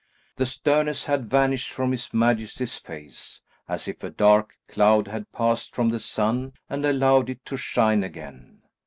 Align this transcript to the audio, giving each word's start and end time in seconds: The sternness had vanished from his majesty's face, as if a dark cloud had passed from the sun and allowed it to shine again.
The 0.37 0.47
sternness 0.47 1.05
had 1.05 1.29
vanished 1.29 1.69
from 1.71 1.91
his 1.91 2.11
majesty's 2.11 2.75
face, 2.75 3.41
as 3.69 3.87
if 3.87 4.01
a 4.01 4.09
dark 4.09 4.57
cloud 4.67 5.07
had 5.07 5.31
passed 5.31 5.75
from 5.75 5.89
the 5.91 5.99
sun 5.99 6.53
and 6.67 6.83
allowed 6.87 7.29
it 7.29 7.45
to 7.45 7.55
shine 7.55 8.03
again. 8.03 8.63